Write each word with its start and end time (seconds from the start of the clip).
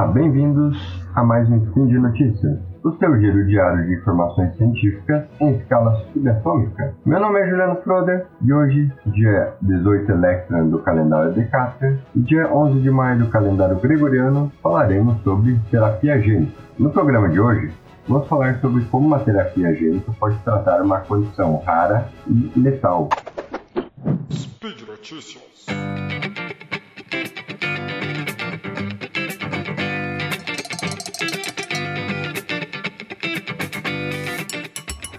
Olá, 0.00 0.08
bem-vindos 0.08 1.04
a 1.14 1.22
mais 1.22 1.46
um 1.50 1.58
Spin 1.58 1.86
de 1.88 1.98
Notícias, 1.98 2.58
o 2.82 2.90
seu 2.92 3.20
giro 3.20 3.46
diário 3.46 3.86
de 3.86 3.96
informações 3.96 4.56
científicas 4.56 5.24
em 5.38 5.56
escala 5.56 5.94
subatômica. 6.10 6.94
Meu 7.04 7.20
nome 7.20 7.38
é 7.38 7.46
Juliano 7.46 7.76
Froder 7.82 8.26
e 8.40 8.50
hoje, 8.50 8.90
dia 9.08 9.52
18 9.60 10.10
Electron 10.10 10.70
do 10.70 10.78
calendário 10.78 11.34
Decatur 11.34 11.98
e 12.16 12.20
dia 12.20 12.50
11 12.50 12.80
de 12.80 12.90
maio 12.90 13.18
do 13.18 13.28
calendário 13.28 13.78
Gregoriano, 13.78 14.50
falaremos 14.62 15.22
sobre 15.22 15.60
terapia 15.70 16.18
gênica. 16.18 16.56
No 16.78 16.88
programa 16.88 17.28
de 17.28 17.38
hoje, 17.38 17.70
vamos 18.08 18.26
falar 18.26 18.58
sobre 18.60 18.82
como 18.86 19.06
uma 19.06 19.18
terapia 19.18 19.74
gênica 19.74 20.12
pode 20.18 20.38
tratar 20.38 20.80
uma 20.80 21.00
condição 21.00 21.60
rara 21.66 22.08
e 22.26 22.58
letal. 22.58 23.10
Speed 24.32 24.80
Notícias. 24.88 25.66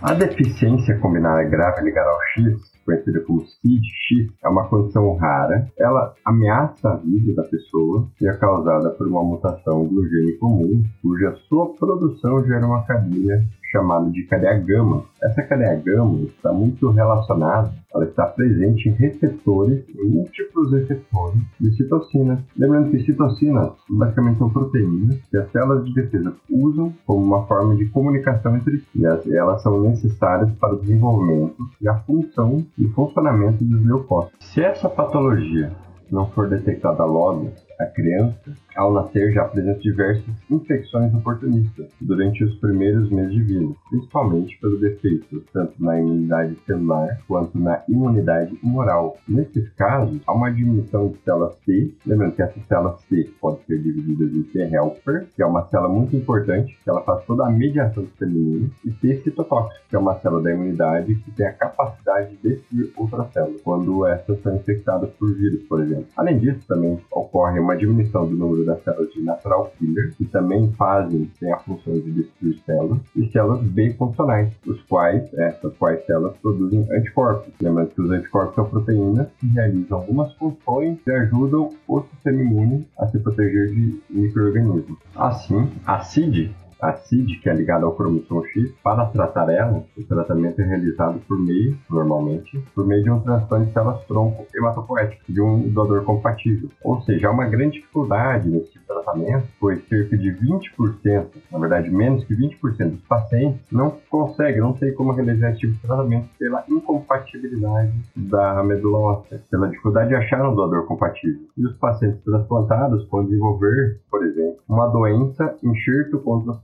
A 0.04 0.16
deficiência 0.16 0.98
combinada 0.98 1.44
grave 1.44 1.84
ligada 1.84 2.10
ao 2.10 2.18
X, 2.34 2.60
conhecida 2.84 3.20
como 3.20 3.46
CID-X, 3.46 4.34
é 4.44 4.50
uma 4.50 4.68
condição 4.68 5.16
rara. 5.16 5.68
Ela 5.78 6.16
ameaça 6.26 6.90
a 6.90 6.96
vida 6.96 7.36
da 7.36 7.44
pessoa 7.44 8.08
e 8.20 8.28
é 8.28 8.34
causada 8.34 8.90
por 8.90 9.08
uma 9.08 9.24
mutação 9.24 9.86
do 9.86 10.04
gene 10.10 10.34
comum, 10.40 10.84
cuja 11.04 11.36
sua 11.48 11.76
produção 11.76 12.44
gera 12.48 12.66
uma 12.66 12.84
cadeia 12.84 13.44
chamado 13.72 14.12
de 14.12 14.24
cadeia 14.24 14.60
gama. 14.60 15.06
Essa 15.24 15.42
cadeia 15.44 15.76
gama 15.76 16.22
está 16.24 16.52
muito 16.52 16.90
relacionada, 16.90 17.72
ela 17.94 18.06
está 18.06 18.26
presente 18.26 18.90
em 18.90 18.94
receptores, 18.94 19.84
em 19.90 20.08
múltiplos 20.08 20.72
receptores 20.72 21.42
de 21.60 21.76
citocina. 21.76 22.44
Lembrando 22.58 22.92
que 22.92 23.04
citocinas 23.04 23.72
basicamente 23.90 24.38
são 24.38 24.50
proteínas 24.50 25.16
que 25.30 25.38
as 25.38 25.52
células 25.52 25.86
de 25.86 25.94
defesa 25.94 26.34
usam 26.50 26.94
como 27.06 27.24
uma 27.24 27.46
forma 27.48 27.76
de 27.76 27.86
comunicação 27.90 28.56
entre 28.56 28.80
si. 28.80 29.02
E 29.26 29.36
elas 29.36 29.62
são 29.62 29.82
necessárias 29.82 30.52
para 30.58 30.74
o 30.74 30.80
desenvolvimento 30.80 31.64
e 31.82 31.88
a 31.88 31.96
função 32.00 32.66
e 32.78 32.88
funcionamento 32.90 33.64
dos 33.64 33.86
leucócitos. 33.86 34.46
Se 34.48 34.62
essa 34.62 34.90
patologia 34.90 35.72
não 36.12 36.30
for 36.32 36.50
detectada 36.50 37.06
logo, 37.06 37.52
a 37.82 37.86
criança, 37.88 38.54
ao 38.76 38.94
nascer, 38.94 39.34
já 39.34 39.42
apresenta 39.42 39.80
diversas 39.80 40.24
infecções 40.50 41.14
oportunistas 41.14 41.88
durante 42.00 42.44
os 42.44 42.56
primeiros 42.60 43.10
meses 43.10 43.34
de 43.34 43.42
vida, 43.42 43.74
principalmente 43.90 44.58
pelo 44.60 44.80
defeito 44.80 45.44
tanto 45.52 45.74
na 45.84 46.00
imunidade 46.00 46.56
celular 46.66 47.20
quanto 47.28 47.58
na 47.60 47.82
imunidade 47.90 48.58
humoral. 48.64 49.18
Nesses 49.28 49.70
casos, 49.74 50.22
há 50.26 50.34
uma 50.34 50.52
diminuição 50.52 51.10
de 51.10 51.18
células 51.20 51.56
T, 51.66 51.94
lembrando 52.06 52.36
que 52.36 52.42
essas 52.42 52.64
células 52.68 53.02
T 53.06 53.30
podem 53.40 53.64
ser 53.66 53.80
divididas 53.80 54.34
em 54.34 54.44
T 54.44 54.60
helper, 54.60 55.28
que 55.36 55.42
é 55.42 55.46
uma 55.46 55.68
célula 55.68 55.90
muito 55.90 56.16
importante, 56.16 56.78
que 56.84 56.90
ela 56.90 57.02
faz 57.02 57.26
toda 57.26 57.46
a 57.46 57.50
mediação 57.50 58.04
do 58.04 58.10
feminino, 58.12 58.72
e 58.86 58.92
T 58.92 59.22
citotóxico, 59.24 59.86
que 59.90 59.96
é 59.96 60.00
uma 60.00 60.16
célula 60.20 60.44
da 60.44 60.54
imunidade 60.54 61.16
que 61.16 61.32
tem 61.32 61.48
a 61.48 61.54
capacidade 61.54 62.36
de 62.38 62.50
destruir 62.50 62.94
outras 62.96 63.32
células, 63.34 63.62
quando 63.62 64.06
essas 64.06 64.42
são 64.42 64.56
infectadas 64.56 65.10
por 65.12 65.34
vírus, 65.34 65.62
por 65.64 65.82
exemplo. 65.82 66.08
Além 66.16 66.38
disso, 66.38 66.66
também 66.68 67.00
ocorre 67.12 67.60
uma 67.60 67.71
uma 67.72 67.78
diminuição 67.78 68.28
do 68.28 68.36
número 68.36 68.66
das 68.66 68.84
células 68.84 69.12
de 69.14 69.22
natural 69.22 69.72
killer, 69.78 70.14
que 70.16 70.26
também 70.26 70.72
fazem, 70.74 71.32
têm 71.40 71.52
a 71.54 71.60
função 71.60 71.94
de 71.94 72.12
destruir 72.12 72.60
células, 72.66 73.00
e 73.16 73.28
células 73.30 73.62
B 73.62 73.94
funcionais, 73.94 74.54
os 74.66 74.82
quais, 74.84 75.34
essas 75.34 75.74
quais 75.78 76.06
células 76.06 76.36
produzem 76.38 76.86
anticorpos. 76.92 77.54
Lembrando 77.62 77.92
que 77.92 78.02
os 78.02 78.12
anticorpos 78.12 78.56
são 78.56 78.66
proteínas 78.66 79.28
que 79.40 79.48
realizam 79.48 80.00
algumas 80.00 80.34
funções 80.34 81.00
que 81.02 81.12
ajudam 81.12 81.70
o 81.88 82.02
sistema 82.02 82.42
imune 82.42 82.88
a 82.98 83.08
se 83.08 83.20
proteger 83.20 83.70
de 83.70 84.00
micro-organismos. 84.10 84.98
Assim, 85.16 85.70
a 85.86 86.00
CID 86.02 86.52
a 86.82 86.94
CID, 86.94 87.40
que 87.40 87.50
é 87.50 87.54
ligada 87.54 87.86
ao 87.86 87.94
cromossomo 87.94 88.46
X, 88.48 88.72
para 88.84 89.06
tratar 89.06 89.50
ela, 89.50 89.84
o 89.98 90.04
tratamento 90.04 90.62
é 90.62 90.66
realizado 90.66 91.20
por 91.28 91.40
meio, 91.40 91.78
normalmente, 91.90 92.58
por 92.74 92.86
meio 92.86 93.04
de 93.04 93.12
um 93.12 93.20
transplante 93.20 93.68
de 93.68 93.74
células 93.74 94.04
tronco 94.06 94.48
hematopoéticas 94.54 95.26
de 95.28 95.42
um 95.42 95.70
doador 95.70 96.04
compatível. 96.04 96.70
Ou 96.84 97.02
seja, 97.02 97.28
há 97.28 97.32
uma 97.32 97.46
grande 97.46 97.80
dificuldade 97.80 98.50
nesse 98.50 98.72
tipo 98.72 98.92
tratamento, 99.02 99.48
pois 99.60 99.86
cerca 99.88 100.18
de 100.18 100.32
20%, 100.32 101.28
na 101.52 101.60
verdade 101.60 101.90
menos 101.90 102.24
que 102.24 102.36
20% 102.36 102.92
dos 102.92 103.02
pacientes 103.02 103.62
não 103.72 103.98
conseguem, 104.10 104.62
não 104.62 104.74
tem 104.74 104.94
como 104.94 105.12
realizar 105.12 105.52
esse 105.52 105.60
tipo 105.62 105.74
de 105.74 105.82
tratamento 105.82 106.30
pela 106.38 106.64
incompatibilidade 106.70 107.94
da 108.16 108.64
medula 108.64 109.00
óssea, 109.00 109.42
pela 109.50 109.68
dificuldade 109.68 110.10
de 110.10 110.16
achar 110.16 110.48
um 110.48 110.56
doador 110.56 110.86
compatível. 110.86 111.42
E 111.58 111.66
os 111.66 111.76
pacientes 111.78 112.24
transplantados 112.24 113.04
podem 113.06 113.30
desenvolver, 113.30 114.00
por 114.10 114.24
exemplo, 114.26 114.58
uma 114.68 114.88
doença 114.88 115.56
enxerto 115.64 116.20
contra 116.20 116.52
os 116.52 116.62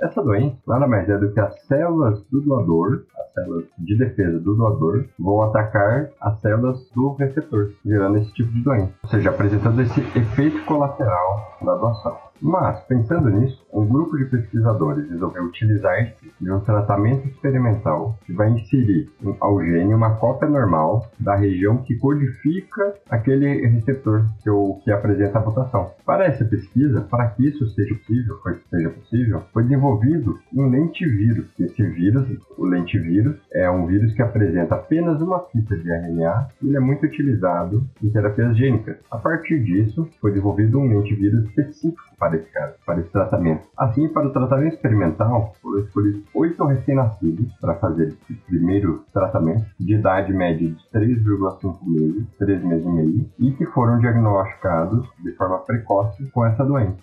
Essa 0.00 0.22
doença 0.22 0.56
nada 0.66 0.86
mais 0.86 1.08
é 1.08 1.18
do 1.18 1.32
que 1.32 1.40
as 1.40 1.58
células 1.66 2.22
do 2.30 2.40
doador, 2.40 3.04
as 3.18 3.32
células 3.32 3.64
de 3.78 3.96
defesa 3.98 4.38
do 4.40 4.54
doador, 4.54 5.04
vão 5.18 5.42
atacar 5.42 6.10
as 6.20 6.40
células 6.40 6.90
do 6.94 7.14
receptor, 7.14 7.70
gerando 7.84 8.18
esse 8.18 8.32
tipo 8.34 8.52
de 8.52 8.62
doença. 8.62 8.92
Ou 9.02 9.10
seja, 9.10 9.30
apresentando 9.30 9.80
esse 9.82 10.00
efeito 10.00 10.64
colateral 10.64 11.58
da 11.62 11.74
doação. 11.74 12.25
Mas, 12.40 12.80
pensando 12.84 13.30
nisso, 13.30 13.64
um 13.72 13.86
grupo 13.86 14.16
de 14.16 14.26
pesquisadores 14.26 15.08
resolveu 15.10 15.44
utilizar-se 15.44 16.32
de 16.40 16.50
um 16.50 16.60
tratamento 16.60 17.26
experimental 17.28 18.18
que 18.24 18.32
vai 18.32 18.50
inserir 18.50 19.10
ao 19.40 19.62
gene 19.62 19.94
uma 19.94 20.16
cópia 20.16 20.48
normal 20.48 21.10
da 21.18 21.34
região 21.34 21.78
que 21.78 21.96
codifica 21.96 22.94
aquele 23.08 23.66
receptor 23.66 24.26
que, 24.42 24.50
o, 24.50 24.80
que 24.84 24.90
apresenta 24.90 25.38
a 25.38 25.42
mutação. 25.42 25.90
Para 26.04 26.26
essa 26.26 26.44
pesquisa, 26.44 27.00
para 27.02 27.28
que 27.28 27.48
isso 27.48 27.66
seja 27.70 27.94
possível, 27.94 28.36
que 28.42 28.68
seja 28.70 28.90
possível, 28.90 29.42
foi 29.52 29.62
desenvolvido 29.64 30.38
um 30.54 30.68
lentivírus. 30.68 31.46
Esse 31.58 31.82
vírus, 31.82 32.26
o 32.56 32.64
lentivírus, 32.64 33.36
é 33.52 33.70
um 33.70 33.86
vírus 33.86 34.12
que 34.12 34.22
apresenta 34.22 34.74
apenas 34.74 35.20
uma 35.20 35.40
fita 35.40 35.76
de 35.76 35.90
RNA 35.90 36.48
e 36.62 36.68
ele 36.68 36.76
é 36.76 36.80
muito 36.80 37.04
utilizado 37.06 37.86
em 38.02 38.10
terapias 38.10 38.56
gênicas. 38.56 38.96
A 39.10 39.18
partir 39.18 39.62
disso, 39.62 40.08
foi 40.20 40.30
desenvolvido 40.30 40.78
um 40.78 40.88
lentivírus 40.88 41.44
específico 41.44 42.02
para 42.26 42.36
esse 42.36 42.50
caso, 42.50 42.74
para 42.84 43.00
esse 43.00 43.10
tratamento. 43.10 43.62
Assim, 43.76 44.08
para 44.08 44.26
o 44.26 44.32
tratamento 44.32 44.74
experimental, 44.74 45.54
foram 45.62 45.78
escolhidos 45.80 46.22
oito 46.34 46.64
recém-nascidos 46.64 47.52
para 47.60 47.74
fazer 47.76 48.08
esse 48.08 48.34
primeiro 48.46 49.04
tratamento, 49.12 49.64
de 49.78 49.94
idade 49.94 50.32
média 50.32 50.68
de 50.68 50.76
3,5 50.92 51.78
meses, 51.86 52.26
3 52.38 52.64
meses 52.64 52.84
e 52.84 52.88
meio, 52.88 53.30
e 53.38 53.52
que 53.52 53.66
foram 53.66 53.98
diagnosticados 54.00 55.08
de 55.22 55.32
forma 55.32 55.58
precoce 55.58 56.28
com 56.30 56.44
essa 56.44 56.64
doença. 56.64 56.98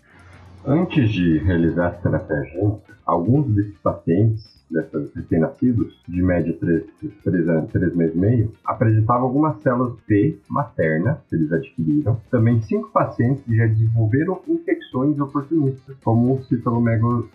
Antes 0.65 1.09
de 1.09 1.37
realizar 1.39 1.89
essa 1.89 2.01
terapia 2.01 2.41
gênica, 2.43 2.93
alguns 3.05 3.47
desses 3.53 3.77
pacientes 3.79 4.53
desses 4.73 5.13
recém-nascidos, 5.13 6.01
de 6.07 6.21
média 6.21 6.55
3, 6.59 6.83
3 7.23 7.49
anos, 7.49 7.71
3 7.71 7.95
meses 7.95 8.15
e 8.15 8.17
meio, 8.17 8.53
apresentavam 8.65 9.23
algumas 9.27 9.61
células 9.61 9.95
T 10.07 10.39
materna, 10.49 11.21
que 11.29 11.35
eles 11.35 11.51
adquiriram. 11.51 12.19
Também 12.31 12.61
cinco 12.61 12.89
pacientes 12.91 13.43
já 13.47 13.67
desenvolveram 13.67 14.41
infecções 14.47 14.82
oportunistas, 14.93 15.95
como 16.03 16.35
o 16.35 16.43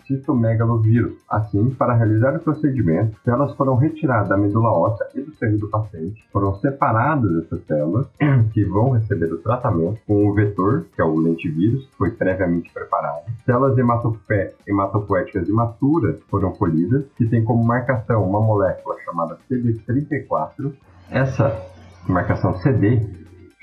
citomegalovírus. 0.05 1.17
Assim, 1.29 1.69
para 1.71 1.93
realizar 1.95 2.35
o 2.35 2.39
procedimento, 2.39 3.17
células 3.23 3.55
foram 3.55 3.75
retiradas 3.75 4.29
da 4.29 4.37
medula 4.37 4.69
óssea 4.69 5.07
e 5.15 5.21
do 5.21 5.33
sangue 5.35 5.57
do 5.57 5.69
paciente, 5.69 6.23
foram 6.31 6.55
separadas 6.55 7.43
essas 7.43 7.65
células, 7.65 8.07
que 8.53 8.63
vão 8.65 8.91
receber 8.91 9.31
o 9.33 9.37
tratamento 9.39 9.99
com 10.05 10.27
o 10.27 10.33
vetor, 10.33 10.85
que 10.95 11.01
é 11.01 11.05
o 11.05 11.19
lentivírus, 11.19 11.85
que 11.87 11.95
foi 11.97 12.11
previamente 12.11 12.71
preparado. 12.73 13.25
Células 13.45 13.77
hematopoéticas 13.77 15.47
imaturas 15.47 16.19
foram 16.29 16.51
colhidas, 16.51 17.05
que 17.17 17.27
tem 17.27 17.43
como 17.43 17.63
marcação 17.63 18.23
uma 18.23 18.39
molécula 18.41 18.95
chamada 19.03 19.37
CD34. 19.49 20.71
Essa 21.09 21.55
marcação 22.07 22.53
CD, 22.59 23.01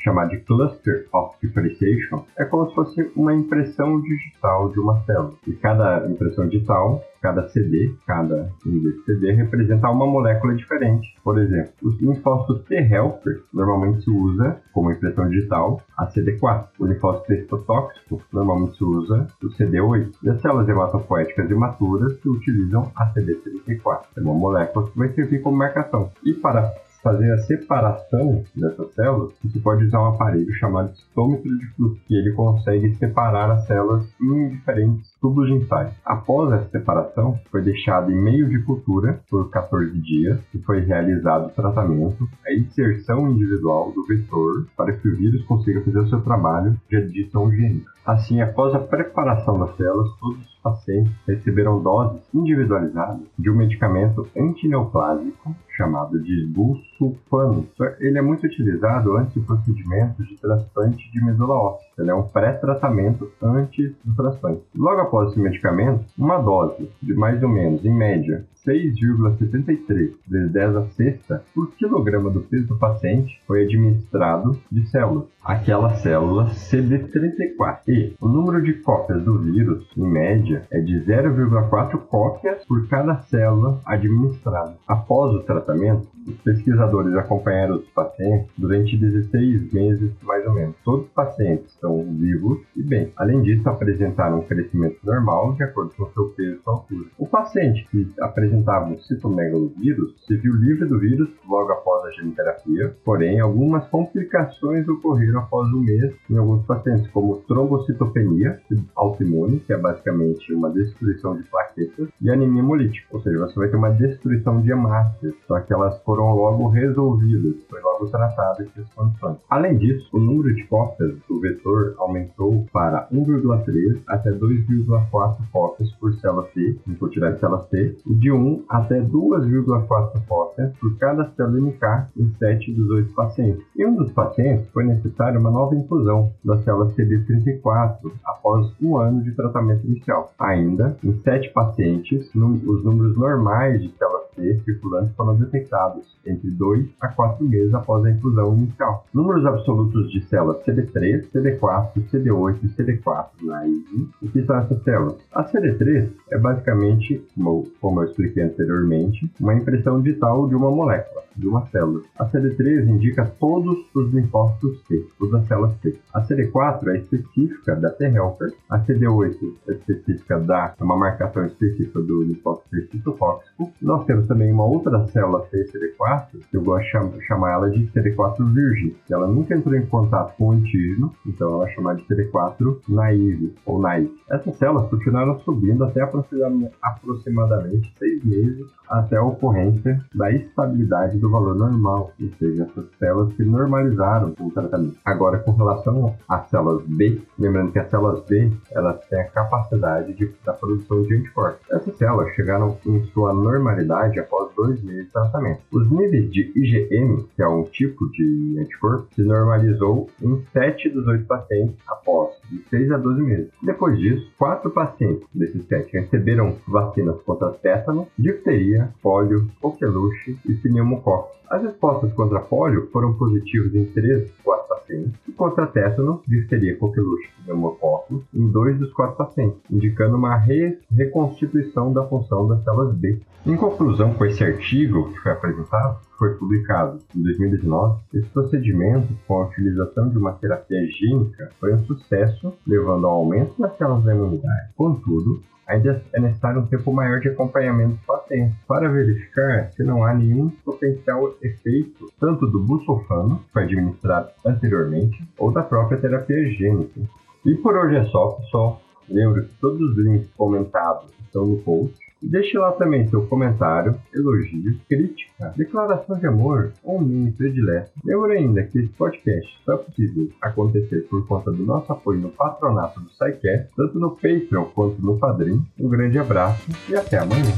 chamada 0.06 0.28
de 0.28 0.38
Cluster 0.38 1.08
of 1.12 1.36
Differentiation, 1.42 2.24
é 2.38 2.44
como 2.44 2.68
se 2.68 2.74
fosse 2.76 3.12
uma 3.16 3.34
impressão 3.34 4.00
digital 4.00 4.70
de 4.70 4.78
uma 4.78 5.00
célula. 5.00 5.32
E 5.44 5.52
cada 5.54 6.06
impressão 6.08 6.46
digital 6.46 7.02
cada 7.26 7.48
CD, 7.48 7.92
cada 8.06 8.48
um 8.64 9.02
CD 9.04 9.32
representa 9.32 9.90
uma 9.90 10.06
molécula 10.06 10.54
diferente. 10.54 11.08
Por 11.24 11.38
exemplo, 11.38 11.72
os 11.82 12.00
linfócitos 12.00 12.64
T-helper 12.66 13.42
normalmente 13.52 14.04
se 14.04 14.10
usa 14.10 14.60
como 14.72 14.92
impressão 14.92 15.28
digital 15.28 15.82
a 15.96 16.06
CD4. 16.06 16.68
O 16.78 16.86
linfócito 16.86 17.26
T 17.26 17.40
citotóxico 17.40 18.22
normalmente 18.32 18.76
se 18.76 18.84
usa 18.84 19.26
o 19.42 19.48
CD8. 19.48 20.12
E 20.22 20.30
as 20.30 20.40
células 20.40 20.68
hematopoéticas 20.68 21.50
imaturas 21.50 22.20
se 22.20 22.28
utilizam 22.28 22.92
a 22.94 23.12
CD34. 23.12 24.02
É 24.16 24.20
uma 24.20 24.34
molécula 24.34 24.88
que 24.88 24.96
vai 24.96 25.08
servir 25.08 25.42
como 25.42 25.56
marcação. 25.56 26.12
E 26.24 26.32
para 26.32 26.72
fazer 27.06 27.32
a 27.34 27.38
separação 27.38 28.42
dessas 28.56 28.92
células, 28.94 29.32
você 29.44 29.60
pode 29.60 29.84
usar 29.84 30.00
um 30.00 30.06
aparelho 30.06 30.52
chamado 30.54 30.92
citômetro 30.96 31.56
de 31.56 31.66
fluxo, 31.76 32.00
que 32.08 32.16
ele 32.16 32.32
consegue 32.32 32.96
separar 32.96 33.48
as 33.48 33.64
células 33.68 34.04
em 34.20 34.48
diferentes 34.48 35.08
tubos 35.20 35.46
de 35.46 35.54
ensaio. 35.54 35.90
Após 36.04 36.52
essa 36.52 36.68
separação, 36.68 37.38
foi 37.48 37.62
deixado 37.62 38.10
em 38.10 38.20
meio 38.20 38.48
de 38.48 38.60
cultura 38.64 39.20
por 39.30 39.48
14 39.50 39.96
dias 40.00 40.40
e 40.52 40.58
foi 40.58 40.80
realizado 40.80 41.46
o 41.46 41.50
tratamento, 41.50 42.28
a 42.44 42.52
inserção 42.52 43.30
individual 43.30 43.92
do 43.92 44.04
vetor 44.04 44.66
para 44.76 44.92
que 44.92 45.08
o 45.08 45.16
vírus 45.16 45.44
consiga 45.44 45.82
fazer 45.82 46.00
o 46.00 46.08
seu 46.08 46.20
trabalho 46.22 46.76
de 46.90 46.96
adição 46.96 47.48
gênica. 47.52 47.88
Assim, 48.04 48.40
após 48.40 48.74
a 48.74 48.80
preparação 48.80 49.58
das 49.60 49.76
células, 49.76 50.10
todos 50.18 50.40
os 50.40 50.55
pacientes 50.66 51.12
receberam 51.28 51.80
doses 51.80 52.20
individualizadas 52.34 53.20
de 53.38 53.48
um 53.48 53.54
medicamento 53.54 54.26
antineoplásico 54.36 55.54
chamado 55.76 56.20
de 56.20 56.46
busulfano. 56.46 57.68
Ele 58.00 58.18
é 58.18 58.22
muito 58.22 58.46
utilizado 58.46 59.16
antes 59.16 59.34
de 59.34 59.40
procedimentos 59.40 60.26
de 60.26 60.36
transplante 60.38 61.12
de 61.12 61.24
medula 61.24 61.54
óssea. 61.54 61.86
Ele 61.98 62.10
é 62.10 62.14
um 62.14 62.22
pré-tratamento 62.22 63.30
antes 63.40 63.94
do 64.04 64.14
transplante. 64.14 64.62
Logo 64.74 65.00
após 65.00 65.30
esse 65.30 65.40
medicamento, 65.40 66.04
uma 66.18 66.38
dose 66.38 66.90
de 67.02 67.14
mais 67.14 67.42
ou 67.42 67.48
menos, 67.48 67.84
em 67.84 67.94
média, 67.94 68.44
6,73 68.66 70.10
vezes 70.26 70.52
10 70.52 70.76
a 70.76 70.82
sexta 70.86 71.44
por 71.54 71.70
quilograma 71.76 72.30
do 72.30 72.40
peso 72.40 72.66
do 72.66 72.76
paciente 72.76 73.40
foi 73.46 73.64
administrado 73.64 74.58
de 74.70 74.84
células. 74.88 75.26
Aquela 75.44 75.90
célula 75.96 76.46
CD34. 76.46 77.78
E 77.86 78.14
o 78.20 78.28
número 78.28 78.60
de 78.62 78.74
cópias 78.74 79.22
do 79.22 79.38
vírus, 79.38 79.86
em 79.96 80.02
média, 80.02 80.55
é 80.70 80.80
de 80.80 81.04
0,4 81.04 81.98
cópias 82.08 82.64
por 82.64 82.88
cada 82.88 83.16
célula 83.22 83.80
administrada. 83.84 84.76
Após 84.86 85.34
o 85.34 85.42
tratamento, 85.42 86.08
os 86.26 86.36
pesquisadores 86.38 87.14
acompanharam 87.14 87.76
os 87.76 87.88
pacientes 87.90 88.50
durante 88.58 88.96
16 88.96 89.72
meses, 89.72 90.10
mais 90.22 90.46
ou 90.46 90.54
menos. 90.54 90.74
Todos 90.84 91.06
os 91.06 91.12
pacientes 91.12 91.72
estão 91.72 92.02
vivos 92.02 92.60
e 92.76 92.82
bem. 92.82 93.12
Além 93.16 93.42
disso, 93.42 93.68
apresentaram 93.68 94.38
um 94.38 94.42
crescimento 94.42 94.98
normal 95.04 95.54
de 95.54 95.62
acordo 95.62 95.94
com 95.96 96.06
seu 96.10 96.28
peso 96.30 96.56
e 96.56 96.60
altura. 96.66 97.08
O 97.18 97.26
paciente 97.26 97.86
que 97.90 98.12
apresentava 98.20 98.86
um 98.86 98.98
citomegalovírus 98.98 100.14
se 100.26 100.36
viu 100.36 100.54
livre 100.54 100.86
do 100.86 100.98
vírus 100.98 101.28
logo 101.48 101.72
após 101.72 102.04
a 102.06 102.10
gemiterapia, 102.10 102.96
porém, 103.04 103.40
algumas 103.40 103.86
complicações 103.88 104.88
ocorreram 104.88 105.40
após 105.40 105.68
um 105.72 105.80
mês 105.80 106.14
em 106.30 106.36
alguns 106.36 106.64
pacientes, 106.66 107.08
como 107.08 107.36
trombocitopenia 107.48 108.60
autoimune, 108.94 109.60
que 109.60 109.72
é 109.72 109.78
basicamente 109.78 110.52
uma 110.52 110.70
destruição 110.70 111.36
de 111.36 111.44
plaquetas, 111.44 112.08
e 112.20 112.30
anemia 112.30 112.60
hemolítica, 112.60 113.06
ou 113.12 113.20
seja, 113.20 113.38
você 113.38 113.58
vai 113.58 113.68
ter 113.68 113.76
uma 113.76 113.90
destruição 113.90 114.60
de 114.60 114.70
hemácias, 114.70 115.34
só 115.46 115.60
que 115.60 115.72
elas 115.72 116.00
foram 116.02 116.15
logo 116.24 116.68
resolvidas, 116.68 117.54
foi 117.68 117.80
logo 117.80 118.06
tratado 118.08 118.62
essas 118.62 118.88
condições. 118.94 119.36
Além 119.48 119.78
disso, 119.78 120.08
o 120.12 120.18
número 120.18 120.54
de 120.54 120.64
cópias 120.64 121.14
do 121.28 121.40
vetor 121.40 121.94
aumentou 121.98 122.66
para 122.72 123.08
1,3 123.12 124.02
até 124.06 124.30
2,4 124.30 125.36
cópias 125.52 125.90
por 125.92 126.14
célula 126.14 126.44
T, 126.54 126.78
em 126.86 126.94
quantidade 126.94 127.34
de 127.34 127.40
células 127.40 127.66
T, 127.68 127.98
e 128.06 128.14
de 128.14 128.30
1 128.30 128.64
até 128.68 129.00
2,4 129.00 130.26
cópias 130.26 130.72
por 130.76 130.96
cada 130.98 131.30
célula 131.30 131.60
NK 131.60 132.08
em 132.16 132.32
7 132.38 132.72
dos 132.72 132.90
8 132.90 133.14
pacientes. 133.14 133.64
Em 133.76 133.86
um 133.86 133.96
dos 133.96 134.12
pacientes, 134.12 134.68
foi 134.70 134.84
necessária 134.84 135.38
uma 135.38 135.50
nova 135.50 135.74
infusão 135.74 136.32
da 136.44 136.58
célula 136.62 136.90
CD34 136.92 138.12
após 138.24 138.72
um 138.80 138.96
ano 138.96 139.22
de 139.22 139.32
tratamento 139.32 139.86
inicial. 139.86 140.32
Ainda, 140.38 140.96
em 141.02 141.12
7 141.22 141.52
pacientes, 141.52 142.28
os 142.34 142.84
números 142.84 143.16
normais 143.16 143.82
de 143.82 143.90
células 143.96 144.25
Circulantes 144.64 145.14
foram 145.14 145.36
detectados 145.36 146.16
entre 146.26 146.50
2 146.50 146.86
a 147.00 147.08
4 147.08 147.44
meses 147.44 147.72
após 147.74 148.04
a 148.04 148.10
infusão 148.10 148.54
inicial. 148.56 149.04
Números 149.12 149.46
absolutos 149.46 150.10
de 150.10 150.22
células 150.26 150.64
CD3, 150.64 151.26
CD4, 151.32 151.92
CD8 152.10 152.58
e 152.62 152.68
CD4 152.68 153.26
na 153.42 153.66
ISO. 153.66 154.08
O 154.22 154.28
que 154.28 154.44
são 154.44 154.56
essas 154.56 154.82
células? 154.82 155.16
A 155.34 155.44
CD3 155.44 156.10
é 156.30 156.38
basicamente, 156.38 157.24
como, 157.34 157.66
como 157.80 158.02
eu 158.02 158.08
expliquei 158.08 158.42
anteriormente, 158.42 159.30
uma 159.40 159.54
impressão 159.54 160.00
digital 160.00 160.48
de 160.48 160.54
uma 160.54 160.70
molécula, 160.70 161.22
de 161.36 161.46
uma 161.46 161.66
célula. 161.66 162.02
A 162.18 162.26
CD3 162.26 162.88
indica 162.88 163.26
todos 163.38 163.78
os 163.94 164.12
linfócitos 164.12 164.82
T, 164.82 165.06
todas 165.18 165.42
as 165.42 165.48
células 165.48 165.76
T. 165.78 165.98
A 166.12 166.22
CD4 166.22 166.88
é 166.88 166.98
específica 166.98 167.76
da 167.76 167.90
T 167.90 168.04
helper, 168.04 168.52
a 168.70 168.80
CD8 168.80 169.36
é 169.68 169.72
específica 169.72 170.38
da, 170.40 170.74
é 170.78 170.84
uma 170.84 170.96
marcação 170.96 171.44
específica 171.46 172.00
do 172.00 172.22
linfócito 172.22 172.68
T 172.70 172.88
citotóxico. 172.90 173.72
Nós 173.80 174.04
temos 174.06 174.25
também 174.26 174.52
uma 174.52 174.64
outra 174.64 175.06
célula 175.06 175.46
CD4, 175.46 176.26
que 176.50 176.56
eu 176.56 176.62
gosto 176.62 176.84
de 176.84 176.90
chamar, 176.90 177.20
chamar 177.26 177.52
ela 177.52 177.70
de 177.70 177.86
CD4 177.88 178.52
virgem, 178.52 178.96
ela 179.10 179.26
nunca 179.26 179.54
entrou 179.54 179.74
em 179.74 179.86
contato 179.86 180.36
com 180.36 180.48
o 180.48 180.52
antígeno, 180.52 181.12
então 181.26 181.54
ela 181.54 181.68
é 181.68 181.74
chamada 181.74 181.98
de 181.98 182.06
CD4 182.06 182.78
naive 182.88 183.54
ou 183.64 183.80
naive. 183.80 184.12
Essas 184.30 184.56
células 184.56 184.88
continuaram 184.90 185.38
subindo 185.40 185.84
até 185.84 186.00
aproximadamente 186.02 187.92
seis 187.98 188.24
meses 188.24 188.66
até 188.88 189.16
a 189.16 189.22
ocorrência 189.22 190.00
da 190.14 190.30
estabilidade 190.32 191.18
do 191.18 191.30
valor 191.30 191.54
normal, 191.54 192.12
ou 192.20 192.28
seja, 192.38 192.64
essas 192.64 192.86
células 192.98 193.34
se 193.34 193.44
normalizaram 193.44 194.32
com 194.32 194.44
o 194.44 194.50
tratamento. 194.50 194.96
Agora, 195.04 195.38
com 195.38 195.52
relação 195.52 196.14
às 196.28 196.48
células 196.48 196.82
B, 196.86 197.20
lembrando 197.38 197.72
que 197.72 197.78
as 197.78 197.90
células 197.90 198.24
B 198.26 198.50
elas 198.72 199.00
têm 199.08 199.20
a 199.20 199.24
capacidade 199.24 200.12
de, 200.14 200.30
da 200.44 200.52
produção 200.52 201.02
de 201.02 201.16
anticorpos. 201.16 201.60
Essas 201.70 201.96
células 201.96 202.34
chegaram 202.34 202.76
em 202.86 203.04
sua 203.06 203.32
normalidade 203.32 204.18
após 204.18 204.54
dois 204.54 204.82
meses 204.82 205.06
de 205.06 205.12
tratamento. 205.12 205.60
Os 205.72 205.90
níveis 205.90 206.30
de 206.30 206.52
IgM, 206.54 207.26
que 207.34 207.42
é 207.42 207.48
um 207.48 207.64
tipo 207.64 208.10
de 208.10 208.56
anticorpo, 208.60 209.06
se 209.14 209.22
normalizou 209.22 210.08
em 210.22 210.42
7 210.52 210.88
dos 210.90 211.06
8 211.06 211.26
pacientes 211.26 211.76
após 211.88 212.34
de 212.50 212.58
6 212.68 212.92
a 212.92 212.96
12 212.98 213.22
meses. 213.22 213.50
Depois 213.62 213.98
disso, 213.98 214.30
4 214.38 214.70
pacientes 214.70 215.26
desses 215.34 215.64
7 215.66 215.92
receberam 215.92 216.56
vacinas 216.66 217.20
contra 217.22 217.50
tétano, 217.52 218.08
difteria, 218.18 218.75
pólio, 219.02 219.48
coqueluche 219.60 220.38
e 220.44 220.54
pneumococo. 220.54 221.36
As 221.48 221.62
respostas 221.62 222.12
contra 222.12 222.40
pólio 222.40 222.88
foram 222.92 223.14
positivas 223.14 223.74
em 223.74 223.84
3 223.84 224.22
dos 224.22 224.40
4 224.42 224.68
pacientes 224.68 225.12
e 225.28 225.32
contra 225.32 225.66
tétano, 225.66 226.22
difteria, 226.26 226.76
coqueluche 226.76 227.28
e 227.28 227.42
pneumococo 227.44 228.24
em 228.34 228.48
2 228.48 228.78
dos 228.78 228.92
4 228.92 229.16
pacientes, 229.16 229.60
indicando 229.70 230.16
uma 230.16 230.36
re 230.36 230.78
reconstituição 230.90 231.92
da 231.92 232.04
função 232.04 232.48
das 232.48 232.62
células 232.64 232.94
B. 232.96 233.20
Em 233.46 233.56
conclusão, 233.56 234.12
com 234.14 234.24
esse 234.24 234.42
artigo 234.42 235.12
que 235.12 235.20
foi 235.20 235.32
apresentado, 235.32 235.98
foi 236.18 236.34
publicado 236.34 236.98
em 237.14 237.22
2019, 237.22 238.00
esse 238.14 238.28
procedimento, 238.28 239.08
com 239.26 239.42
a 239.42 239.46
utilização 239.46 240.08
de 240.08 240.18
uma 240.18 240.32
terapia 240.32 240.86
gênica, 240.86 241.50
foi 241.60 241.74
um 241.74 241.78
sucesso, 241.84 242.54
levando 242.66 243.06
ao 243.06 243.14
aumento 243.14 243.60
das 243.60 243.76
células 243.76 244.04
da 244.04 244.14
imunidade. 244.14 244.72
Contudo, 244.76 245.42
ainda 245.66 246.02
é 246.12 246.20
necessário 246.20 246.60
um 246.60 246.66
tempo 246.66 246.92
maior 246.92 247.20
de 247.20 247.28
acompanhamento 247.28 247.98
do 248.06 248.52
para 248.66 248.88
verificar 248.88 249.70
se 249.72 249.82
não 249.82 250.04
há 250.04 250.14
nenhum 250.14 250.48
potencial 250.64 251.34
efeito 251.42 252.06
tanto 252.20 252.46
do 252.46 252.60
busulfano, 252.60 253.38
que 253.40 253.52
foi 253.52 253.64
administrado 253.64 254.30
anteriormente, 254.44 255.22
ou 255.38 255.52
da 255.52 255.62
própria 255.62 255.98
terapia 255.98 256.50
gênica. 256.50 257.00
E 257.44 257.54
por 257.56 257.76
hoje 257.76 257.96
é 257.96 258.04
só, 258.06 258.32
pessoal. 258.32 258.80
Lembro 259.08 259.44
que 259.44 259.54
todos 259.60 259.80
os 259.80 259.96
links 259.96 260.28
comentados 260.36 261.12
estão 261.20 261.46
no 261.46 261.58
post 261.58 262.05
Deixe 262.22 262.58
lá 262.58 262.72
também 262.72 263.08
seu 263.08 263.26
comentário, 263.26 263.94
elogio, 264.14 264.78
crítica, 264.88 265.52
declaração 265.56 266.18
de 266.18 266.26
amor 266.26 266.72
ou 266.82 267.00
mini 267.00 267.30
predileto. 267.30 267.90
Lembra 268.04 268.32
ainda 268.32 268.62
que 268.62 268.78
esse 268.78 268.88
podcast 268.88 269.46
só 269.64 269.74
é 269.74 269.76
possível 269.76 270.28
acontecer 270.40 271.06
por 271.08 271.26
conta 271.26 271.52
do 271.52 271.64
nosso 271.64 271.92
apoio 271.92 272.20
no 272.20 272.30
patronato 272.30 273.00
do 273.00 273.10
SciCast, 273.10 273.68
tanto 273.76 273.98
no 273.98 274.12
Patreon 274.12 274.64
quanto 274.74 275.00
no 275.02 275.18
Padrim. 275.18 275.64
Um 275.78 275.88
grande 275.88 276.18
abraço 276.18 276.66
e 276.88 276.96
até 276.96 277.18
amanhã. 277.18 277.52